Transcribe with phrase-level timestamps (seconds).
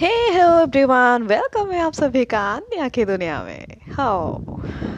[0.00, 4.44] हे hello everyone welcome है आप सभी का अन्य की दुनिया में। हाउ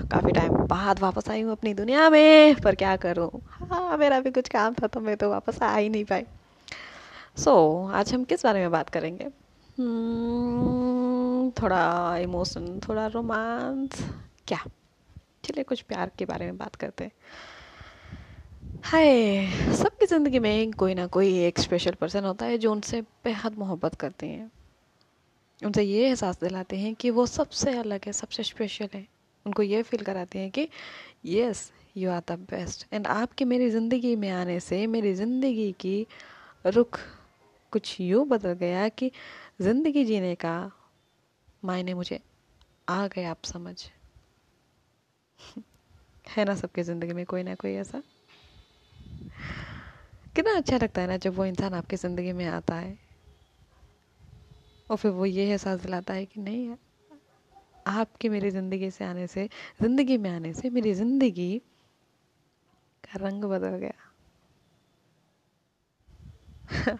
[0.08, 3.30] काफ़ी टाइम बाद वापस आई हूँ अपनी दुनिया में पर क्या करूँ?
[3.48, 6.24] हाँ मेरा भी कुछ काम था तो मैं तो वापस आ ही नहीं पाई।
[7.38, 9.24] सो so, आज हम किस बारे में बात करेंगे?
[9.24, 14.10] Hmm, थोड़ा इमोशन थोड़ा रोमांस
[14.48, 14.58] क्या?
[15.44, 17.12] चलिए कुछ प्यार के बारे में बात करते हैं।
[18.84, 23.58] हाय सबकी ज़िंदगी में कोई ना कोई एक स्पेशल पर्सन होता है जो उनसे बेहद
[23.58, 24.50] मोहब्बत करते हैं।
[25.62, 29.06] उनसे ये एहसास दिलाते हैं कि वो सबसे अलग है, सबसे स्पेशल है।
[29.46, 30.68] उनको ये फील कराते हैं कि
[31.26, 36.06] yes you are the best and आपकी मेरी ज़िंदगी में आने से, मेरी ज़िंदगी की
[36.66, 37.00] रुख
[37.72, 39.10] कुछ यूँ बदल गया कि
[39.60, 40.54] ज़िंदगी जीने का
[41.64, 42.20] मायने मुझे
[42.88, 43.76] आ गए आप समझ।
[46.28, 48.02] है ना सबकी ज़िंदगी में कोई ना कोई ऐसा?
[50.36, 52.98] कितना अच्छा लगता है ना जब वो इंसान आपकी ज़िंदगी में आता है।
[54.90, 56.74] और फिर वो ये एहसास दिलाता है कि नहीं,
[57.86, 59.48] आपकी मेरी ज़िंदगी से आने से,
[59.82, 61.58] ज़िंदगी में आने से मेरी ज़िंदगी
[63.04, 63.94] का रंग बदल गया।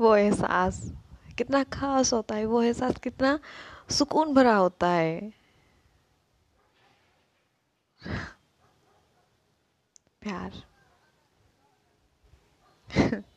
[0.00, 0.92] वो एहसास
[1.38, 3.38] कितना खास होता है, वो एहसास कितना
[3.90, 5.32] सुकून भरा होता है।
[10.22, 10.52] प्यार।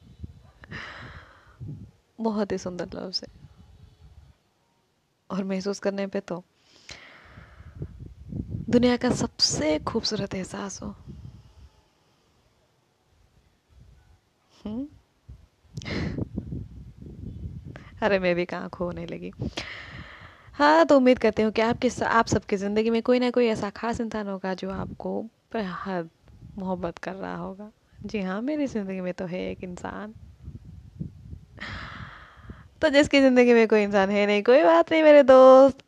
[2.19, 3.27] बहुत ही सुंदर लफ्ज़ है।
[5.29, 6.43] और महसूस करने पे तो
[8.67, 10.93] दुनिया का सबसे खूबसूरत एहसास हो।
[14.53, 14.87] हम्म?
[18.01, 19.31] अरे, मैं भी कहाँ खोने लगी।
[20.57, 23.69] हाँ तो उम्मीद करती हूँ कि आपके आप सबकी ज़िंदगी में कोई ना कोई ऐसा
[23.71, 25.21] खास इंसान होगा जो आपको
[25.53, 26.09] बेहद
[26.57, 27.71] मोहब्बत कर रहा होगा।
[28.03, 30.15] जी हाँ मेरी ज़िंदगी में तो है एक इंसान।
[32.81, 35.83] तो जिसकी ज़िंदगी में कोई इंसान है नहीं, कोई बात नहीं मेरे दोस्त।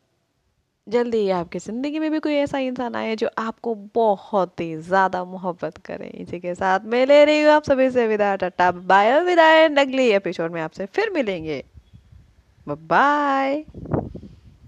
[0.86, 5.24] जल्दी ही आपकी ज़िंदगी में भी कोई ऐसा इंसान आए जो आपको बहुत ही ज़्यादा
[5.24, 9.20] मोहब्बत करे। इसी के साथ मैं ले रही हूँ आप सभी से विदा, टाटा, बाय
[9.20, 11.62] विदाय अगली एपिसोड में आपसे फिर मिलेंगे।
[12.66, 13.64] बाय